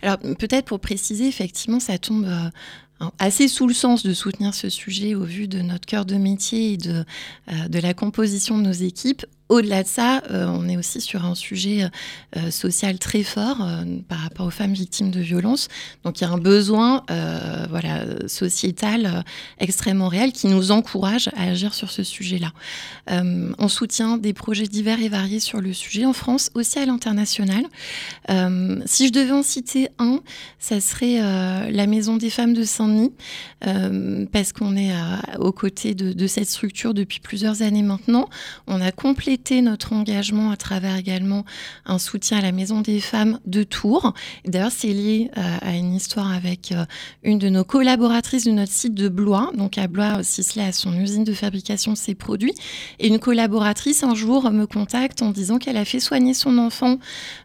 Alors 0.01 0.17
peut-être 0.39 0.65
pour 0.65 0.79
préciser, 0.79 1.27
effectivement, 1.27 1.79
ça 1.79 1.99
tombe 1.99 2.27
assez 3.19 3.47
sous 3.47 3.67
le 3.67 3.75
sens 3.75 4.01
de 4.01 4.13
soutenir 4.13 4.55
ce 4.55 4.69
sujet 4.69 5.13
au 5.13 5.23
vu 5.23 5.47
de 5.47 5.61
notre 5.61 5.85
cœur 5.85 6.05
de 6.05 6.15
métier 6.15 6.73
et 6.73 6.77
de, 6.77 7.03
de 7.69 7.79
la 7.79 7.93
composition 7.93 8.57
de 8.57 8.63
nos 8.63 8.71
équipes. 8.71 9.25
Au-delà 9.51 9.83
de 9.83 9.87
ça, 9.89 10.23
euh, 10.31 10.45
on 10.47 10.69
est 10.69 10.77
aussi 10.77 11.01
sur 11.01 11.25
un 11.25 11.35
sujet 11.35 11.89
euh, 12.37 12.51
social 12.51 12.97
très 12.99 13.21
fort 13.21 13.57
euh, 13.59 13.83
par 14.07 14.19
rapport 14.19 14.45
aux 14.47 14.51
femmes 14.51 14.71
victimes 14.71 15.11
de 15.11 15.19
violences. 15.19 15.67
Donc 16.05 16.21
il 16.21 16.23
y 16.23 16.27
a 16.27 16.29
un 16.29 16.37
besoin 16.37 17.03
voilà, 17.69 18.05
sociétal 18.27 19.25
extrêmement 19.59 20.07
réel 20.07 20.31
qui 20.31 20.47
nous 20.47 20.71
encourage 20.71 21.27
à 21.35 21.49
agir 21.49 21.73
sur 21.73 21.91
ce 21.91 22.03
sujet-là. 22.03 22.53
On 23.07 23.67
soutient 23.67 24.17
des 24.17 24.33
projets 24.33 24.67
divers 24.67 25.01
et 25.01 25.09
variés 25.09 25.39
sur 25.41 25.59
le 25.59 25.73
sujet 25.73 26.05
en 26.05 26.13
France, 26.13 26.49
aussi 26.53 26.79
à 26.79 26.85
l'international. 26.85 27.63
Si 28.85 29.07
je 29.07 29.11
devais 29.11 29.31
en 29.31 29.43
citer 29.43 29.89
un, 29.99 30.21
ça 30.59 30.79
serait 30.79 31.19
la 31.71 31.87
Maison 31.87 32.17
des 32.17 32.29
femmes 32.29 32.53
de 32.53 32.63
Saint-Denis, 32.63 33.11
parce 34.31 34.53
qu'on 34.53 34.77
est 34.77 34.93
aux 35.39 35.51
côtés 35.51 35.93
de, 35.93 36.13
de 36.13 36.27
cette 36.27 36.49
structure 36.49 36.93
depuis 36.93 37.19
plusieurs 37.19 37.61
années 37.61 37.83
maintenant. 37.83 38.29
On 38.67 38.79
a 38.79 38.91
complété 38.91 39.40
notre 39.49 39.93
engagement 39.93 40.51
à 40.51 40.57
travers 40.57 40.95
également 40.95 41.43
un 41.85 41.97
soutien 41.97 42.37
à 42.37 42.41
la 42.41 42.51
Maison 42.51 42.81
des 42.81 42.99
femmes 42.99 43.39
de 43.45 43.63
Tours. 43.63 44.13
D'ailleurs, 44.45 44.71
c'est 44.71 44.93
lié 44.93 45.31
euh, 45.37 45.57
à 45.61 45.75
une 45.75 45.93
histoire 45.93 46.31
avec 46.31 46.71
euh, 46.71 46.85
une 47.23 47.39
de 47.39 47.49
nos 47.49 47.63
collaboratrices 47.63 48.45
de 48.45 48.51
notre 48.51 48.71
site 48.71 48.93
de 48.93 49.09
Blois. 49.09 49.51
Donc 49.55 49.77
à 49.77 49.87
Blois, 49.87 50.23
Sisley 50.23 50.63
a 50.63 50.71
son 50.71 50.93
usine 50.99 51.23
de 51.23 51.33
fabrication 51.33 51.93
de 51.93 51.97
ses 51.97 52.13
produits. 52.13 52.53
Et 52.99 53.07
une 53.07 53.19
collaboratrice 53.19 54.03
un 54.03 54.15
jour 54.15 54.51
me 54.51 54.65
contacte 54.65 55.21
en 55.21 55.31
disant 55.31 55.57
qu'elle 55.57 55.77
a 55.77 55.85
fait 55.85 55.99
soigner 55.99 56.33
son 56.33 56.57
enfant 56.59 56.97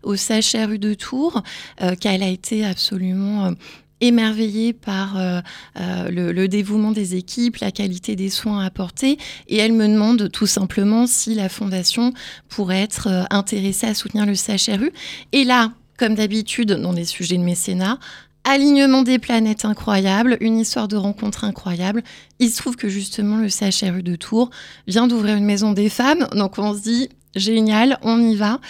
au 0.02 0.16
CHRU 0.16 0.78
de 0.78 0.94
Tours, 0.94 1.42
euh, 1.80 1.94
qu'elle 1.96 2.22
a 2.22 2.28
été 2.28 2.64
absolument 2.64 3.54
émerveillée 4.00 4.72
par 4.72 5.16
euh, 5.16 5.40
euh, 5.80 6.10
le, 6.10 6.48
dévouement 6.48 6.92
des 6.92 7.14
équipes, 7.14 7.56
la 7.58 7.70
qualité 7.70 8.16
des 8.16 8.30
soins 8.30 8.64
apportés, 8.64 9.18
et 9.48 9.56
elle 9.56 9.72
me 9.72 9.88
demande 9.88 10.30
tout 10.30 10.46
simplement 10.46 11.06
si 11.06 11.34
la 11.34 11.48
fondation 11.48 12.12
pourrait 12.48 12.82
être 12.82 13.08
euh, 13.08 13.24
intéressée 13.30 13.86
à 13.86 13.94
soutenir 13.94 14.26
le 14.26 14.34
CHRU. 14.34 14.92
Et 15.32 15.44
là, 15.44 15.72
comme 15.98 16.14
d'habitude 16.14 16.72
dans 16.72 16.92
les 16.92 17.06
sujets 17.06 17.38
de 17.38 17.42
mécénat, 17.42 17.98
alignement 18.44 19.02
des 19.02 19.18
planètes 19.18 19.64
incroyable, 19.64 20.36
une 20.40 20.58
histoire 20.58 20.86
de 20.86 20.96
rencontre 20.96 21.44
incroyable. 21.44 22.02
Il 22.38 22.48
se 22.48 22.58
trouve 22.58 22.76
que 22.76 22.88
justement 22.88 23.38
le 23.38 23.48
CHRU 23.48 24.02
de 24.04 24.14
Tours 24.14 24.50
vient 24.86 25.08
d'ouvrir 25.08 25.36
une 25.36 25.44
maison 25.44 25.72
des 25.72 25.88
femmes, 25.88 26.28
donc 26.32 26.58
on 26.58 26.72
se 26.72 26.82
dit 26.82 27.08
génial, 27.36 27.98
on 28.02 28.20
y 28.20 28.34
va. 28.34 28.60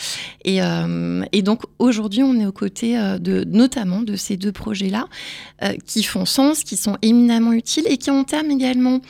Et, 0.44 0.62
euh, 0.62 1.24
et 1.32 1.42
donc 1.42 1.62
aujourd'hui, 1.78 2.22
on 2.22 2.38
est 2.38 2.46
aux 2.46 2.52
côtés 2.52 2.98
euh, 2.98 3.18
de 3.18 3.44
notamment 3.44 4.02
de 4.02 4.16
ces 4.16 4.36
deux 4.36 4.52
projets-là 4.52 5.06
euh, 5.62 5.72
qui 5.86 6.02
font 6.02 6.26
sens, 6.26 6.64
qui 6.64 6.76
sont 6.76 6.98
éminemment 7.02 7.52
utiles 7.52 7.86
et 7.88 7.96
qui 7.96 8.10
en 8.10 8.24
termes 8.24 8.50
également 8.50 9.00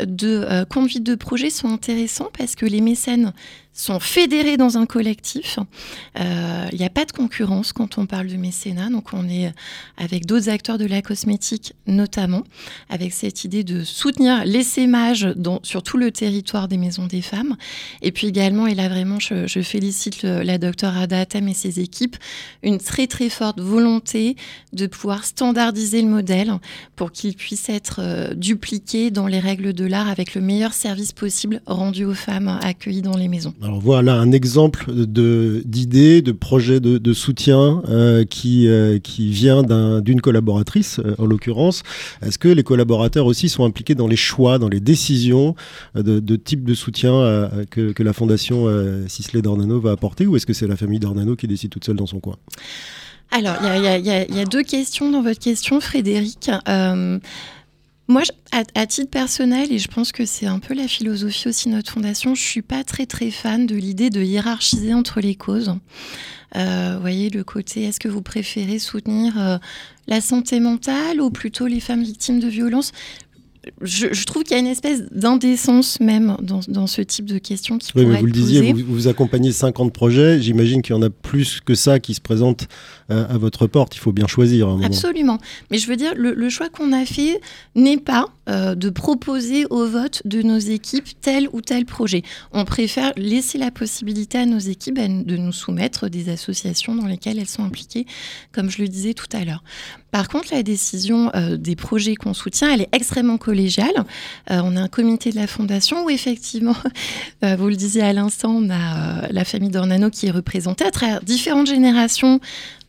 de 0.00 0.64
conduite 0.70 1.02
de 1.02 1.14
projet 1.14 1.50
sont 1.50 1.68
intéressants 1.68 2.30
parce 2.38 2.54
que 2.54 2.64
les 2.64 2.80
mécènes 2.80 3.34
sont 3.72 4.00
fédérés 4.00 4.56
dans 4.56 4.76
un 4.78 4.86
collectif. 4.86 5.58
Euh, 6.18 6.66
Il 6.72 6.78
n'y 6.78 6.84
a 6.84 6.90
pas 6.90 7.04
de 7.04 7.12
concurrence 7.12 7.72
quand 7.72 7.98
on 7.98 8.06
parle 8.06 8.26
de 8.26 8.36
mécénat, 8.36 8.90
donc 8.90 9.12
on 9.12 9.28
est 9.28 9.52
avec 9.96 10.26
d'autres 10.26 10.48
acteurs 10.48 10.76
de 10.78 10.84
la 10.86 11.02
cosmétique 11.02 11.74
notamment, 11.86 12.42
avec 12.88 13.12
cette 13.12 13.44
idée 13.44 13.64
de 13.64 13.82
soutenir 13.84 14.44
l'essaimage 14.44 15.22
dans- 15.36 15.60
sur 15.62 15.82
tout 15.82 15.96
le 15.96 16.10
territoire 16.10 16.68
des 16.68 16.76
maisons 16.76 17.06
des 17.06 17.22
femmes. 17.22 17.56
Et 18.02 18.12
puis 18.12 18.26
également, 18.26 18.66
et 18.66 18.74
là 18.74 18.88
vraiment 18.88 19.18
je, 19.18 19.46
félicite 19.62 20.22
la 20.22 20.58
docteure 20.58 20.96
Ada 20.96 21.20
Atem 21.20 21.48
et 21.48 21.54
ses 21.54 21.80
équipes, 21.80 22.16
une 22.62 22.78
très 22.78 23.06
très 23.06 23.28
forte 23.28 23.60
volonté 23.60 24.36
de 24.72 24.86
pouvoir 24.86 25.24
standardiser 25.24 26.02
le 26.02 26.08
modèle 26.08 26.52
pour 26.96 27.12
qu'il 27.12 27.34
puisse 27.36 27.68
être 27.68 28.00
euh, 28.00 28.34
dupliqué 28.34 29.10
dans 29.10 29.26
les 29.26 29.38
règles 29.40 29.72
de 29.72 29.84
l'art 29.84 30.08
avec 30.08 30.34
le 30.34 30.40
meilleur 30.40 30.72
service 30.72 31.12
possible 31.12 31.60
rendu 31.66 32.04
aux 32.04 32.14
femmes 32.14 32.58
accueillies 32.62 33.02
dans 33.02 33.16
les 33.16 33.28
maisons. 33.28 33.54
Alors 33.62 33.78
voilà 33.78 34.14
un 34.14 34.32
exemple 34.32 34.90
d'idée, 34.90 36.22
de 36.22 36.32
projet 36.32 36.80
de, 36.80 37.12
soutien 37.12 37.82
euh, 37.88 38.24
qui 38.24 38.68
euh, 38.68 38.98
qui 38.98 39.30
vient 39.30 39.62
d'un- 39.62 40.00
d'une 40.00 40.22
collaboratrice 40.22 40.98
euh, 41.04 41.14
en 41.18 41.26
l'occurrence. 41.26 41.82
Est-ce 42.22 42.38
que 42.38 42.48
les 42.48 42.62
collaborateurs 42.62 43.26
aussi 43.26 43.50
sont 43.50 43.64
impliqués 43.64 43.94
dans 43.94 44.06
les 44.06 44.16
choix, 44.16 44.58
dans 44.58 44.70
les 44.70 44.80
décisions 44.80 45.54
de, 45.94 46.36
type 46.36 46.64
de 46.64 46.72
soutien 46.72 47.50
que, 47.70 47.92
que 47.92 48.02
la 48.02 48.12
fondation 48.12 48.66
Sisley 49.08 49.42
Dornano 49.42 49.78
va 49.80 49.92
apporter, 49.92 50.26
ou 50.26 50.36
est-ce 50.36 50.46
que 50.46 50.52
c'est 50.52 50.66
la 50.66 50.76
famille 50.76 51.00
Dornano 51.00 51.36
qui 51.36 51.46
décide 51.46 51.70
toute 51.70 51.84
seule 51.84 51.96
dans 51.96 52.06
son 52.06 52.20
coin? 52.20 52.36
Alors, 53.30 53.56
il 53.62 54.06
y 54.06 54.40
a, 54.40 54.44
deux 54.44 54.62
questions 54.62 55.10
dans 55.10 55.22
votre 55.22 55.38
question, 55.38 55.80
Frédéric. 55.80 56.50
Moi, 58.10 58.22
à, 58.52 58.86
titre 58.86 59.10
personnel, 59.10 59.72
et 59.72 59.78
je 59.78 59.88
pense 59.88 60.10
que 60.10 60.26
c'est 60.26 60.46
un 60.46 60.58
peu 60.58 60.74
la 60.74 60.88
philosophie 60.88 61.48
aussi 61.48 61.68
de 61.68 61.74
notre 61.74 61.92
fondation, 61.92 62.34
je 62.34 62.42
suis 62.42 62.62
pas 62.62 62.82
très 62.82 63.06
très 63.06 63.30
fan 63.30 63.66
de 63.66 63.76
l'idée 63.76 64.10
de 64.10 64.20
hiérarchiser 64.20 64.92
entre 64.92 65.20
les 65.20 65.36
causes. 65.36 65.76
Euh, 66.56 66.98
voyez 67.00 67.30
le 67.30 67.44
côté, 67.44 67.84
est-ce 67.84 68.00
que 68.00 68.08
vous 68.08 68.22
préférez 68.22 68.80
soutenir 68.80 69.38
euh, 69.38 69.58
la 70.08 70.20
santé 70.20 70.58
mentale 70.58 71.20
ou 71.20 71.30
plutôt 71.30 71.68
les 71.68 71.78
femmes 71.78 72.02
victimes 72.02 72.40
de 72.40 72.48
violences? 72.48 72.90
Je, 73.80 74.12
je 74.12 74.24
trouve 74.24 74.42
qu'il 74.42 74.52
y 74.52 74.56
a 74.56 74.58
une 74.58 74.66
espèce 74.66 75.02
d'indécence 75.10 76.00
même 76.00 76.36
dans, 76.42 76.60
dans 76.68 76.86
ce 76.86 77.02
type 77.02 77.26
de 77.26 77.38
questions 77.38 77.78
qui 77.78 77.92
Oui, 77.94 78.06
mais 78.06 78.18
vous 78.18 78.26
le 78.26 78.32
disiez, 78.32 78.72
vous, 78.72 78.84
vous 78.86 79.08
accompagnez 79.08 79.52
50 79.52 79.92
projets. 79.92 80.40
J'imagine 80.40 80.82
qu'il 80.82 80.94
y 80.94 80.98
en 80.98 81.02
a 81.02 81.10
plus 81.10 81.60
que 81.60 81.74
ça 81.74 81.98
qui 81.98 82.14
se 82.14 82.20
présentent 82.20 82.68
euh, 83.10 83.26
à 83.28 83.38
votre 83.38 83.66
porte. 83.66 83.96
Il 83.96 84.00
faut 84.00 84.12
bien 84.12 84.26
choisir 84.26 84.68
à 84.68 84.70
un 84.70 84.74
moment. 84.74 84.86
Absolument. 84.86 85.38
Mais 85.70 85.78
je 85.78 85.86
veux 85.86 85.96
dire, 85.96 86.12
le, 86.16 86.34
le 86.34 86.48
choix 86.48 86.68
qu'on 86.68 86.92
a 86.92 87.04
fait 87.04 87.40
n'est 87.74 87.98
pas 87.98 88.26
euh, 88.50 88.74
de 88.74 88.90
proposer 88.90 89.64
au 89.70 89.86
vote 89.86 90.22
de 90.24 90.42
nos 90.42 90.58
équipes 90.58 91.08
tel 91.20 91.48
ou 91.52 91.60
tel 91.60 91.84
projet. 91.84 92.22
On 92.52 92.64
préfère 92.64 93.12
laisser 93.16 93.58
la 93.58 93.70
possibilité 93.70 94.38
à 94.38 94.46
nos 94.46 94.58
équipes 94.58 94.96
bah, 94.96 95.06
de 95.08 95.36
nous 95.36 95.52
soumettre 95.52 96.08
des 96.08 96.30
associations 96.30 96.94
dans 96.94 97.06
lesquelles 97.06 97.38
elles 97.38 97.46
sont 97.46 97.64
impliquées, 97.64 98.06
comme 98.52 98.70
je 98.70 98.82
le 98.82 98.88
disais 98.88 99.14
tout 99.14 99.28
à 99.32 99.44
l'heure. 99.44 99.62
Par 100.10 100.28
contre, 100.28 100.48
la 100.52 100.64
décision 100.64 101.30
euh, 101.34 101.56
des 101.56 101.76
projets 101.76 102.16
qu'on 102.16 102.34
soutient, 102.34 102.72
elle 102.72 102.82
est 102.82 102.88
extrêmement 102.92 103.38
collégiale. 103.38 104.04
Euh, 104.50 104.60
on 104.64 104.76
a 104.76 104.80
un 104.80 104.88
comité 104.88 105.30
de 105.30 105.36
la 105.36 105.46
fondation 105.46 106.04
où 106.04 106.10
effectivement, 106.10 106.76
vous 107.42 107.68
le 107.68 107.76
disiez 107.76 108.02
à 108.02 108.12
l'instant, 108.12 108.50
on 108.50 108.70
a 108.70 109.30
la 109.30 109.44
famille 109.44 109.70
Dornano 109.70 110.10
qui 110.10 110.26
est 110.26 110.32
représentée 110.32 110.84
à 110.84 110.90
travers 110.90 111.22
différentes 111.22 111.68
générations 111.68 112.40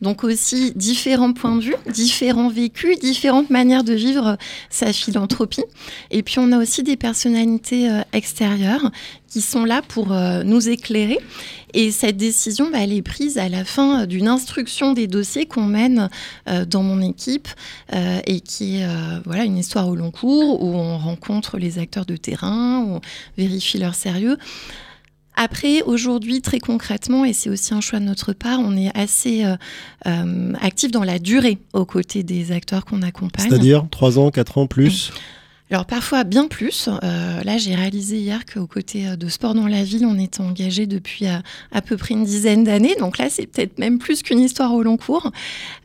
donc 0.02 0.24
aussi 0.24 0.72
différents 0.74 1.32
points 1.32 1.56
de 1.56 1.62
vue, 1.62 1.76
différents 1.90 2.48
vécus, 2.48 2.98
différentes 2.98 3.50
manières 3.50 3.84
de 3.84 3.94
vivre 3.94 4.36
sa 4.68 4.92
philanthropie. 4.92 5.64
Et 6.10 6.22
puis 6.22 6.36
on 6.38 6.52
a 6.52 6.58
aussi 6.58 6.82
des 6.82 6.96
personnalités 6.96 7.88
euh, 7.88 8.02
extérieures 8.12 8.90
qui 9.28 9.40
sont 9.40 9.64
là 9.64 9.80
pour 9.80 10.12
euh, 10.12 10.42
nous 10.42 10.68
éclairer. 10.68 11.18
Et 11.74 11.90
cette 11.90 12.16
décision, 12.16 12.70
bah, 12.70 12.78
elle 12.80 12.92
est 12.92 13.02
prise 13.02 13.38
à 13.38 13.48
la 13.48 13.64
fin 13.64 14.06
d'une 14.06 14.28
instruction 14.28 14.92
des 14.92 15.06
dossiers 15.06 15.46
qu'on 15.46 15.64
mène 15.64 16.10
euh, 16.48 16.64
dans 16.64 16.82
mon 16.82 17.00
équipe 17.00 17.48
euh, 17.94 18.20
et 18.26 18.40
qui 18.40 18.78
est 18.78 18.86
euh, 18.86 19.20
voilà, 19.24 19.44
une 19.44 19.56
histoire 19.56 19.88
au 19.88 19.94
long 19.94 20.10
cours 20.10 20.62
où 20.62 20.74
on 20.74 20.98
rencontre 20.98 21.58
les 21.58 21.78
acteurs 21.78 22.04
de 22.04 22.16
terrain, 22.16 22.84
on 22.86 23.00
vérifie 23.38 23.78
leur 23.78 23.94
sérieux. 23.94 24.36
Après, 25.34 25.82
aujourd'hui, 25.82 26.42
très 26.42 26.58
concrètement, 26.58 27.24
et 27.24 27.32
c'est 27.32 27.48
aussi 27.48 27.72
un 27.72 27.80
choix 27.80 28.00
de 28.00 28.04
notre 28.04 28.32
part, 28.32 28.60
on 28.60 28.76
est 28.76 28.96
assez 28.96 29.44
euh, 29.44 29.56
euh, 30.06 30.52
actif 30.60 30.90
dans 30.90 31.04
la 31.04 31.18
durée 31.18 31.58
aux 31.72 31.86
côtés 31.86 32.22
des 32.22 32.52
acteurs 32.52 32.84
qu'on 32.84 33.02
accompagne. 33.02 33.48
C'est-à-dire 33.48 33.86
3 33.90 34.18
ans, 34.18 34.30
4 34.30 34.58
ans 34.58 34.66
plus? 34.66 35.12
Alors 35.72 35.86
parfois 35.86 36.24
bien 36.24 36.48
plus. 36.48 36.90
Euh, 37.02 37.42
là, 37.42 37.56
j'ai 37.56 37.74
réalisé 37.74 38.18
hier 38.18 38.44
qu'aux 38.44 38.66
côtés 38.66 39.08
euh, 39.08 39.16
de 39.16 39.26
Sport 39.30 39.54
dans 39.54 39.66
la 39.66 39.82
ville, 39.82 40.04
on 40.04 40.18
était 40.18 40.42
engagé 40.42 40.86
depuis 40.86 41.26
à, 41.26 41.42
à 41.72 41.80
peu 41.80 41.96
près 41.96 42.12
une 42.12 42.24
dizaine 42.24 42.62
d'années. 42.62 42.94
Donc 43.00 43.16
là, 43.16 43.28
c'est 43.30 43.46
peut-être 43.46 43.78
même 43.78 43.98
plus 43.98 44.22
qu'une 44.22 44.40
histoire 44.40 44.74
au 44.74 44.82
long 44.82 44.98
cours. 44.98 45.32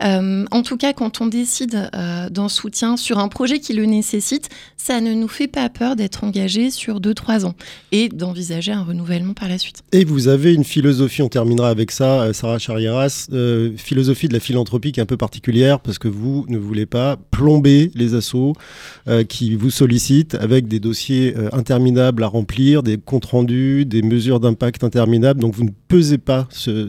Euh, 0.04 0.44
en 0.52 0.62
tout 0.62 0.76
cas, 0.76 0.92
quand 0.92 1.22
on 1.22 1.28
décide 1.28 1.90
euh, 1.96 2.30
d'un 2.30 2.50
soutien 2.50 2.98
sur 2.98 3.18
un 3.18 3.30
projet 3.30 3.60
qui 3.60 3.72
le 3.72 3.86
nécessite, 3.86 4.50
ça 4.88 5.02
ne 5.02 5.14
nous 5.14 5.28
fait 5.28 5.48
pas 5.48 5.68
peur 5.68 5.98
d'être 5.98 6.24
engagé 6.24 6.72
sur 6.72 7.02
2-3 7.02 7.46
ans 7.46 7.56
et 7.92 8.08
d'envisager 8.08 8.72
un 8.72 8.84
renouvellement 8.84 9.34
par 9.34 9.50
la 9.50 9.58
suite. 9.58 9.84
Et 9.92 10.06
vous 10.06 10.30
avez 10.30 10.54
une 10.54 10.64
philosophie, 10.64 11.22
on 11.22 11.28
terminera 11.28 11.70
avec 11.70 11.92
ça, 11.92 12.22
euh, 12.22 12.34
Sarah 12.34 12.58
Charieras, 12.58 13.28
euh, 13.34 13.72
philosophie 13.76 14.30
de 14.30 14.34
la 14.34 14.40
philanthropie 14.40 14.94
qui 14.94 15.00
est 15.00 15.04
un 15.04 15.08
peu 15.08 15.18
particulière 15.18 15.82
parce 15.82 16.00
que 16.00 16.08
vous 16.08 16.46
ne 16.48 16.58
voulez 16.58 16.86
pas 16.86 17.18
plomber 17.32 17.92
les 17.96 18.14
euh, 18.16 19.24
qui 19.26 19.56
vous 19.56 19.70
sollicitent 19.78 20.36
avec 20.36 20.68
des 20.68 20.80
dossiers 20.80 21.36
euh, 21.38 21.50
interminables 21.54 22.24
à 22.24 22.28
remplir, 22.28 22.82
des 22.82 22.98
comptes 22.98 23.26
rendus, 23.26 23.86
des 23.86 24.02
mesures 24.02 24.40
d'impact 24.40 24.84
interminables. 24.84 25.40
Donc 25.40 25.54
vous 25.54 25.66
ne 25.66 25.72
pesez 25.88 26.18
pas, 26.18 26.48
ce, 26.50 26.88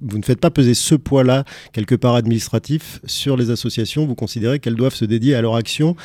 vous 0.00 0.18
ne 0.18 0.24
faites 0.24 0.40
pas 0.40 0.50
peser 0.50 0.74
ce 0.74 0.94
poids-là 0.94 1.44
quelque 1.72 1.94
part 1.94 2.14
administratif 2.14 3.00
sur 3.04 3.36
les 3.36 3.50
associations. 3.50 4.06
Vous 4.06 4.14
considérez 4.14 4.58
qu'elles 4.58 4.74
doivent 4.74 4.94
se 4.94 5.04
dédier 5.04 5.34
à 5.34 5.42
leur 5.42 5.54
action. 5.54 5.96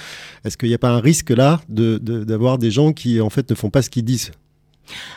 Est-ce 0.43 0.57
qu'il 0.57 0.69
n'y 0.69 0.75
a 0.75 0.79
pas 0.79 0.91
un 0.91 0.99
risque 0.99 1.29
là 1.29 1.61
d'avoir 1.69 2.57
des 2.57 2.71
gens 2.71 2.91
qui 2.91 3.21
en 3.21 3.29
fait 3.29 3.49
ne 3.49 3.55
font 3.55 3.69
pas 3.69 3.81
ce 3.81 3.89
qu'ils 3.89 4.05
disent? 4.05 4.31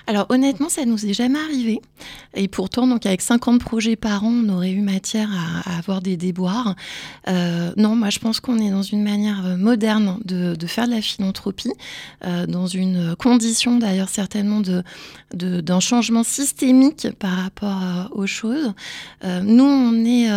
Alors 0.07 0.27
honnêtement, 0.29 0.69
ça 0.69 0.85
nous 0.85 1.07
est 1.07 1.13
jamais 1.13 1.39
arrivé. 1.39 1.81
Et 2.35 2.49
pourtant, 2.49 2.87
donc 2.87 3.07
avec 3.07 3.21
50 3.21 3.61
projets 3.61 3.97
par 3.97 4.25
an, 4.25 4.33
on 4.45 4.49
aurait 4.49 4.71
eu 4.71 4.81
matière 4.81 5.29
à, 5.67 5.79
avoir 5.79 6.01
des 6.01 6.17
déboires. 6.17 6.75
Euh, 7.29 7.73
non, 7.77 7.97
moi 7.97 8.11
je 8.11 8.19
pense 8.19 8.41
qu'on 8.41 8.59
est 8.59 8.71
dans 8.71 8.83
une 8.83 9.03
manière 9.03 9.45
euh, 9.45 9.57
moderne 9.57 10.19
de, 10.25 10.57
faire 10.67 10.87
de 10.87 10.93
la 10.93 11.03
philanthropie, 11.03 11.73
euh, 12.25 12.47
dans 12.47 12.67
une 12.67 13.17
condition 13.17 13.79
d'ailleurs 13.79 14.09
certainement 14.09 14.61
de, 14.61 14.83
de- 15.35 15.61
d'un 15.61 15.81
changement 15.81 16.23
systémique 16.23 17.09
par 17.19 17.37
rapport 17.37 18.09
aux 18.13 18.27
choses. 18.27 18.73
Nous, 19.25 19.65
on 19.65 20.05
est 20.05 20.29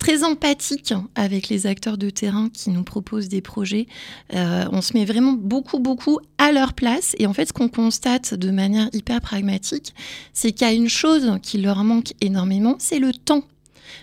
très 0.00 0.24
empathique 0.24 0.94
avec 1.14 1.48
les 1.48 1.66
acteurs 1.68 1.98
de 1.98 2.10
terrain 2.10 2.48
qui 2.52 2.70
nous 2.70 2.82
proposent 2.82 3.28
des 3.28 3.42
projets. 3.42 3.86
Euh, 4.34 4.64
on 4.72 4.80
se 4.80 4.94
met 4.94 5.04
vraiment 5.04 5.34
beaucoup, 5.34 5.78
beaucoup 5.78 6.18
à 6.38 6.50
leur 6.50 6.72
place. 6.72 7.14
Et 7.18 7.26
en 7.26 7.34
fait, 7.34 7.46
ce 7.46 7.52
qu'on 7.52 7.68
constate 7.68 8.34
de 8.34 8.50
manière 8.50 8.88
hyper 8.92 9.20
pragmatique, 9.20 9.94
c'est 10.32 10.52
qu'il 10.52 10.66
y 10.66 10.70
a 10.70 10.72
une 10.72 10.88
chose 10.88 11.38
qui 11.42 11.58
leur 11.58 11.84
manque 11.84 12.14
énormément, 12.20 12.76
c'est 12.78 12.98
le 12.98 13.12
temps. 13.12 13.44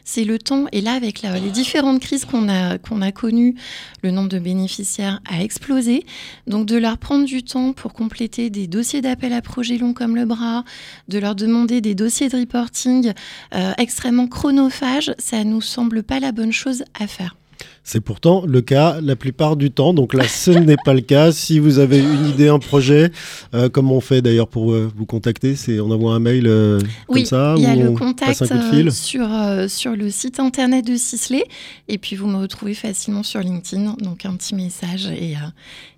C'est 0.03 0.23
le 0.23 0.39
temps. 0.39 0.65
Et 0.71 0.81
là, 0.81 0.93
avec 0.93 1.21
les 1.21 1.51
différentes 1.51 1.99
crises 1.99 2.25
qu'on 2.25 2.49
a, 2.49 2.75
a 2.75 3.11
connues, 3.11 3.55
le 4.03 4.11
nombre 4.11 4.29
de 4.29 4.39
bénéficiaires 4.39 5.21
a 5.29 5.41
explosé. 5.43 6.05
Donc, 6.47 6.65
de 6.65 6.77
leur 6.77 6.97
prendre 6.97 7.25
du 7.25 7.43
temps 7.43 7.73
pour 7.73 7.93
compléter 7.93 8.49
des 8.49 8.67
dossiers 8.67 9.01
d'appel 9.01 9.33
à 9.33 9.41
projets 9.41 9.77
longs 9.77 9.93
comme 9.93 10.15
le 10.15 10.25
bras, 10.25 10.63
de 11.07 11.19
leur 11.19 11.35
demander 11.35 11.81
des 11.81 11.95
dossiers 11.95 12.29
de 12.29 12.37
reporting 12.37 13.13
euh, 13.53 13.73
extrêmement 13.77 14.27
chronophages, 14.27 15.13
ça 15.17 15.43
nous 15.43 15.61
semble 15.61 16.03
pas 16.03 16.19
la 16.19 16.31
bonne 16.31 16.53
chose 16.53 16.83
à 16.99 17.07
faire. 17.07 17.35
C'est 17.87 18.01
pourtant 18.01 18.43
le 18.45 18.59
cas 18.59 18.99
la 19.01 19.15
plupart 19.15 19.55
du 19.55 19.71
temps. 19.71 19.93
Donc 19.93 20.13
là, 20.13 20.27
ce 20.27 20.51
n'est 20.51 20.75
pas 20.83 20.93
le 20.93 20.99
cas. 20.99 21.31
Si 21.31 21.57
vous 21.57 21.79
avez 21.79 21.99
une 21.99 22.25
idée, 22.27 22.49
un 22.49 22.59
projet, 22.59 23.11
euh, 23.53 23.69
comme 23.69 23.93
on 23.93 24.01
fait 24.01 24.21
d'ailleurs 24.21 24.49
pour 24.49 24.73
euh, 24.73 24.91
vous 24.93 25.05
contacter, 25.05 25.55
c'est 25.55 25.79
on 25.79 25.89
envoie 25.89 26.13
un 26.13 26.19
mail 26.19 26.47
euh, 26.47 26.81
Oui, 27.07 27.21
comme 27.21 27.25
ça 27.29 27.55
il 27.55 27.63
y 27.63 27.65
a 27.65 27.75
ou 27.75 27.83
le 27.83 27.89
on 27.91 27.95
contact 27.95 28.39
passe 28.39 28.51
un 28.51 28.57
coup 28.57 28.65
de 28.65 28.75
fil 28.75 28.87
euh, 28.89 28.91
sur, 28.91 29.27
euh, 29.31 29.67
sur 29.69 29.95
le 29.95 30.09
site 30.09 30.41
internet 30.41 30.85
de 30.85 30.97
Sisley. 30.97 31.45
Et 31.87 31.97
puis, 31.97 32.17
vous 32.17 32.27
me 32.27 32.35
retrouvez 32.35 32.73
facilement 32.73 33.23
sur 33.23 33.39
LinkedIn. 33.39 33.95
Donc, 34.01 34.25
un 34.25 34.35
petit 34.35 34.53
message 34.53 35.07
et, 35.07 35.35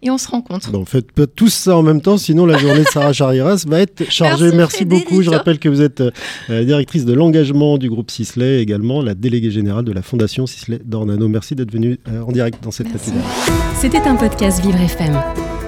et 0.04 0.12
on 0.12 0.20
se 0.20 0.28
rencontre. 0.28 0.72
Non, 0.72 0.86
faites 0.86 1.12
pas 1.12 1.26
tous 1.26 1.52
ça 1.52 1.76
en 1.76 1.82
même 1.82 2.02
temps, 2.02 2.20
sinon 2.20 2.46
la 2.46 2.60
journée 2.60 2.84
de 2.84 2.90
Sarah 2.90 3.14
Charieras 3.14 3.66
va 3.68 3.80
être 3.80 4.12
chargée. 4.12 4.52
Merci, 4.52 4.58
Merci, 4.58 4.86
beaucoup. 4.86 5.24
Je 5.24 5.32
rappelle 5.32 5.58
que 5.58 5.70
vous 5.70 5.82
êtes 5.82 6.04
directrice 6.50 7.06
de 7.06 7.14
l'engagement 7.14 7.80
du 7.80 7.90
groupe 7.90 8.12
Sisley, 8.12 8.62
également 8.62 9.02
la 9.02 9.16
déléguée 9.16 9.50
générale 9.50 9.86
de 9.86 9.92
la 9.92 10.04
Fondation 10.04 10.46
Sisley 10.46 10.80
d'Ornano. 10.86 11.28
Merci 11.28 11.56
d'être 11.56 11.72
venu 11.80 12.00
euh, 12.10 12.22
en 12.24 12.32
direct 12.32 12.64
dans 12.64 12.72
cette 12.72 12.88
Merci. 12.90 13.12
matinale. 13.12 13.30
C'était 13.76 14.08
un 14.08 14.16
podcast 14.16 14.62
Vivre 14.62 14.80
FM. 14.80 15.20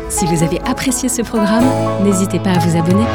Si 0.10 0.26
vous 0.26 0.44
avez 0.44 0.60
apprécié 0.62 1.08
ce 1.10 1.22
programme, 1.22 1.66
n'hésitez 2.04 2.40
pas 2.40 2.52
à 2.52 2.60
vous 2.60 2.78
abonner. 2.78 3.06